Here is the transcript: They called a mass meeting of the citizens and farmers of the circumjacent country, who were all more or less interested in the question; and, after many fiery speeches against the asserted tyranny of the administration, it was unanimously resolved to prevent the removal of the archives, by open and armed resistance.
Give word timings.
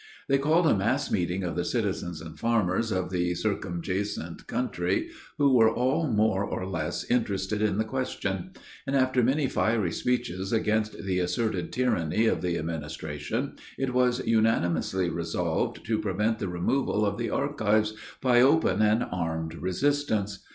They 0.27 0.39
called 0.39 0.65
a 0.65 0.75
mass 0.75 1.11
meeting 1.11 1.43
of 1.43 1.55
the 1.55 1.63
citizens 1.63 2.21
and 2.21 2.35
farmers 2.35 2.91
of 2.91 3.11
the 3.11 3.35
circumjacent 3.35 4.47
country, 4.47 5.11
who 5.37 5.53
were 5.55 5.69
all 5.71 6.07
more 6.07 6.43
or 6.43 6.65
less 6.65 7.03
interested 7.11 7.61
in 7.61 7.77
the 7.77 7.83
question; 7.83 8.49
and, 8.87 8.95
after 8.95 9.21
many 9.21 9.45
fiery 9.45 9.91
speeches 9.91 10.51
against 10.51 11.03
the 11.03 11.19
asserted 11.19 11.71
tyranny 11.71 12.25
of 12.25 12.41
the 12.41 12.57
administration, 12.57 13.57
it 13.77 13.93
was 13.93 14.25
unanimously 14.25 15.07
resolved 15.07 15.85
to 15.85 16.01
prevent 16.01 16.39
the 16.39 16.47
removal 16.49 17.05
of 17.05 17.19
the 17.19 17.29
archives, 17.29 17.93
by 18.21 18.41
open 18.41 18.81
and 18.81 19.05
armed 19.11 19.53
resistance. 19.53 20.39